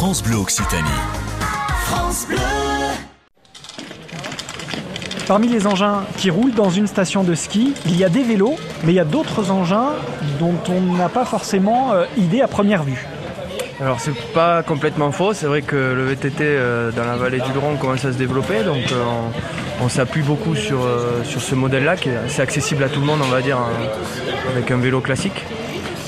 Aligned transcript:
France 0.00 0.22
Bleu 0.22 0.36
Occitanie. 0.36 0.88
France 1.84 2.26
Bleu. 2.26 2.38
Parmi 5.28 5.46
les 5.46 5.66
engins 5.66 6.04
qui 6.16 6.30
roulent 6.30 6.54
dans 6.54 6.70
une 6.70 6.86
station 6.86 7.22
de 7.22 7.34
ski, 7.34 7.74
il 7.84 7.98
y 7.98 8.02
a 8.02 8.08
des 8.08 8.22
vélos, 8.22 8.56
mais 8.82 8.92
il 8.92 8.94
y 8.94 8.98
a 8.98 9.04
d'autres 9.04 9.50
engins 9.50 9.90
dont 10.38 10.54
on 10.70 10.96
n'a 10.96 11.10
pas 11.10 11.26
forcément 11.26 11.92
euh, 11.92 12.06
idée 12.16 12.40
à 12.40 12.48
première 12.48 12.82
vue. 12.82 13.06
Alors 13.78 14.00
c'est 14.00 14.14
pas 14.32 14.62
complètement 14.62 15.12
faux, 15.12 15.34
c'est 15.34 15.44
vrai 15.44 15.60
que 15.60 15.76
le 15.76 16.04
VTT 16.06 16.44
euh, 16.44 16.90
dans 16.92 17.04
la 17.04 17.16
vallée 17.16 17.40
du 17.40 17.52
Luron 17.52 17.76
commence 17.76 18.06
à 18.06 18.12
se 18.14 18.16
développer, 18.16 18.62
donc 18.64 18.90
euh, 18.92 19.04
on, 19.80 19.84
on 19.84 19.88
s'appuie 19.90 20.22
beaucoup 20.22 20.54
sur, 20.54 20.82
euh, 20.82 21.22
sur 21.24 21.42
ce 21.42 21.54
modèle-là 21.54 21.96
qui 21.96 22.08
est 22.08 22.16
assez 22.16 22.40
accessible 22.40 22.84
à 22.84 22.88
tout 22.88 23.00
le 23.00 23.06
monde, 23.06 23.20
on 23.22 23.28
va 23.28 23.42
dire, 23.42 23.58
hein, 23.58 23.68
avec 24.50 24.70
un 24.70 24.78
vélo 24.78 25.02
classique. 25.02 25.44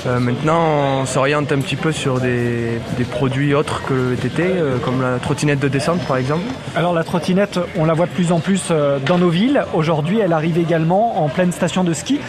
Euh, 0.05 0.19
maintenant, 0.19 1.01
on 1.01 1.05
s'oriente 1.05 1.51
un 1.51 1.59
petit 1.59 1.77
peu 1.77 1.91
sur 1.91 2.19
des, 2.19 2.79
des 2.97 3.05
produits 3.05 3.53
autres 3.53 3.83
que 3.83 3.93
le 3.93 4.15
VTT, 4.15 4.43
euh, 4.43 4.77
comme 4.77 5.01
la 5.01 5.17
trottinette 5.19 5.59
de 5.59 5.69
descente 5.69 6.01
par 6.05 6.17
exemple. 6.17 6.43
Alors 6.75 6.93
la 6.93 7.03
trottinette, 7.03 7.59
on 7.77 7.85
la 7.85 7.93
voit 7.93 8.07
de 8.07 8.11
plus 8.11 8.31
en 8.31 8.39
plus 8.39 8.67
euh, 8.71 8.99
dans 8.99 9.17
nos 9.17 9.29
villes. 9.29 9.63
Aujourd'hui, 9.73 10.19
elle 10.19 10.33
arrive 10.33 10.57
également 10.57 11.23
en 11.23 11.29
pleine 11.29 11.51
station 11.51 11.83
de 11.83 11.93
ski. 11.93 12.19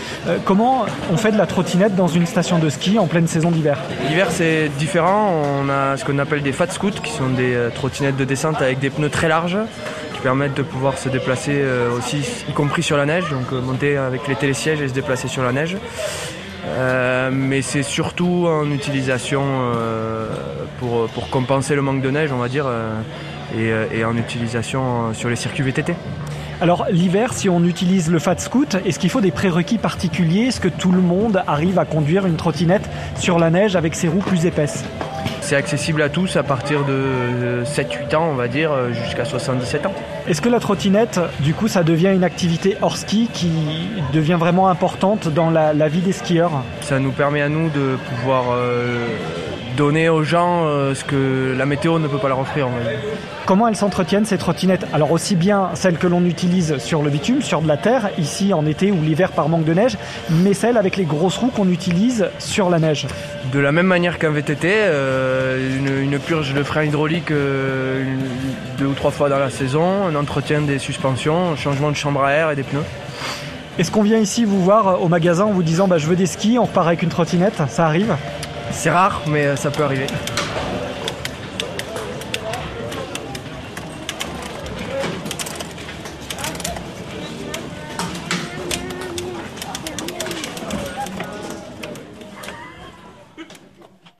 Comment 0.44 0.86
on 1.12 1.16
fait 1.16 1.32
de 1.32 1.38
la 1.38 1.46
trottinette 1.46 1.96
dans 1.96 2.06
une 2.06 2.26
station 2.26 2.58
de 2.58 2.68
ski 2.68 2.98
en 2.98 3.06
pleine 3.06 3.26
saison 3.26 3.50
d'hiver? 3.50 3.78
L'hiver 4.08 4.28
c'est 4.30 4.68
différent, 4.78 5.42
on 5.60 5.68
a 5.68 5.96
ce 5.96 6.04
qu'on 6.04 6.18
appelle 6.18 6.42
des 6.42 6.52
fat 6.52 6.68
scouts 6.68 6.90
qui 6.90 7.12
sont 7.12 7.28
des 7.28 7.56
trottinettes 7.74 8.16
de 8.16 8.24
descente 8.24 8.60
avec 8.62 8.78
des 8.78 8.90
pneus 8.90 9.10
très 9.10 9.28
larges 9.28 9.58
qui 10.14 10.20
permettent 10.20 10.56
de 10.56 10.62
pouvoir 10.62 10.98
se 10.98 11.08
déplacer 11.08 11.62
aussi, 11.96 12.24
y 12.48 12.52
compris 12.52 12.82
sur 12.82 12.96
la 12.96 13.06
neige, 13.06 13.24
donc 13.30 13.50
monter 13.52 13.96
avec 13.96 14.26
les 14.28 14.36
télésièges 14.36 14.80
et 14.80 14.88
se 14.88 14.94
déplacer 14.94 15.28
sur 15.28 15.42
la 15.42 15.52
neige. 15.52 15.76
Euh, 16.66 17.30
mais 17.32 17.62
c'est 17.62 17.82
surtout 17.82 18.46
en 18.46 18.70
utilisation 18.70 19.42
euh, 19.44 20.28
pour, 20.78 21.08
pour 21.08 21.28
compenser 21.30 21.74
le 21.74 21.82
manque 21.82 22.02
de 22.02 22.10
neige, 22.10 22.32
on 22.32 22.38
va 22.38 22.48
dire, 22.48 22.64
euh, 22.66 23.00
et, 23.56 23.98
et 23.98 24.04
en 24.04 24.16
utilisation 24.16 25.12
sur 25.14 25.28
les 25.28 25.36
circuits 25.36 25.62
VTT. 25.62 25.94
Alors 26.60 26.86
l'hiver, 26.90 27.32
si 27.32 27.48
on 27.48 27.64
utilise 27.64 28.10
le 28.10 28.18
Fat 28.18 28.38
Scoot, 28.38 28.76
est-ce 28.86 28.98
qu'il 28.98 29.10
faut 29.10 29.20
des 29.20 29.32
prérequis 29.32 29.78
particuliers? 29.78 30.46
Est-ce 30.46 30.60
que 30.60 30.68
tout 30.68 30.92
le 30.92 31.00
monde 31.00 31.42
arrive 31.46 31.78
à 31.78 31.84
conduire 31.84 32.26
une 32.26 32.36
trottinette 32.36 32.88
sur 33.18 33.38
la 33.38 33.50
neige 33.50 33.76
avec 33.76 33.94
ses 33.94 34.08
roues 34.08 34.22
plus 34.22 34.46
épaisses? 34.46 34.84
C'est 35.44 35.56
accessible 35.56 36.00
à 36.00 36.08
tous 36.08 36.36
à 36.36 36.42
partir 36.42 36.86
de 36.86 37.64
7-8 37.66 38.16
ans, 38.16 38.28
on 38.30 38.34
va 38.34 38.48
dire, 38.48 38.72
euh, 38.72 38.94
jusqu'à 38.94 39.26
77 39.26 39.84
ans. 39.84 39.92
Est-ce 40.26 40.40
que 40.40 40.48
la 40.48 40.58
trottinette, 40.58 41.20
du 41.40 41.52
coup, 41.52 41.68
ça 41.68 41.82
devient 41.82 42.12
une 42.14 42.24
activité 42.24 42.78
hors 42.80 42.96
ski 42.96 43.28
qui 43.30 43.50
devient 44.14 44.38
vraiment 44.40 44.68
importante 44.68 45.28
dans 45.28 45.50
la, 45.50 45.74
la 45.74 45.88
vie 45.88 46.00
des 46.00 46.12
skieurs? 46.12 46.62
Ça 46.80 46.98
nous 46.98 47.12
permet 47.12 47.42
à 47.42 47.50
nous 47.50 47.68
de 47.68 47.98
pouvoir 48.08 48.44
euh, 48.52 49.06
donner 49.76 50.08
aux 50.08 50.22
gens 50.22 50.66
euh, 50.66 50.94
ce 50.94 51.04
que 51.04 51.54
la 51.56 51.66
météo 51.66 51.98
ne 51.98 52.06
peut 52.08 52.18
pas 52.18 52.28
leur 52.28 52.38
offrir. 52.40 52.68
Comment 53.46 53.68
elles 53.68 53.76
s'entretiennent 53.76 54.24
ces 54.24 54.38
trottinettes? 54.38 54.86
Alors 54.92 55.12
aussi 55.12 55.36
bien 55.36 55.70
celles 55.74 55.98
que 55.98 56.06
l'on 56.06 56.24
utilise 56.24 56.78
sur 56.78 57.02
le 57.02 57.10
bitume, 57.10 57.42
sur 57.42 57.60
de 57.60 57.68
la 57.68 57.76
terre, 57.76 58.10
ici 58.18 58.54
en 58.54 58.64
été 58.66 58.90
ou 58.90 59.02
l'hiver 59.02 59.32
par 59.32 59.48
manque 59.48 59.64
de 59.64 59.74
neige, 59.74 59.98
mais 60.30 60.54
celles 60.54 60.76
avec 60.76 60.96
les 60.96 61.04
grosses 61.04 61.36
roues 61.36 61.50
qu'on 61.54 61.68
utilise 61.68 62.26
sur 62.38 62.70
la 62.70 62.78
neige. 62.78 63.06
De 63.52 63.58
la 63.58 63.72
même 63.72 63.86
manière 63.86 64.18
qu'un 64.18 64.30
VTT, 64.30 64.68
euh, 64.72 65.78
une, 65.78 66.12
une 66.12 66.18
purge 66.18 66.54
de 66.54 66.62
frein 66.62 66.84
hydraulique 66.84 67.30
euh, 67.30 68.02
une- 68.04 68.20
deux 68.78 68.86
ou 68.86 68.94
trois 68.94 69.10
fois 69.10 69.28
dans 69.28 69.38
la 69.38 69.50
saison, 69.50 70.06
un 70.06 70.14
entretien 70.14 70.60
des 70.62 70.78
suspensions, 70.78 71.52
un 71.52 71.56
changement 71.56 71.90
de 71.90 71.96
chambre 71.96 72.22
à 72.24 72.32
air 72.32 72.50
et 72.50 72.56
des 72.56 72.62
pneus. 72.64 72.82
Est-ce 73.78 73.90
qu'on 73.90 74.02
vient 74.02 74.18
ici 74.18 74.44
vous 74.44 74.62
voir 74.62 75.02
au 75.02 75.08
magasin 75.08 75.44
en 75.44 75.50
vous 75.52 75.62
disant 75.64 75.88
bah, 75.88 75.98
je 75.98 76.06
veux 76.06 76.16
des 76.16 76.26
skis, 76.26 76.58
on 76.58 76.64
repart 76.64 76.86
avec 76.86 77.02
une 77.02 77.08
trottinette? 77.08 77.60
Ça 77.68 77.86
arrive? 77.86 78.14
C'est 78.70 78.90
rare, 78.90 79.22
mais 79.26 79.46
euh, 79.46 79.56
ça 79.56 79.70
peut 79.70 79.84
arriver. 79.84 80.06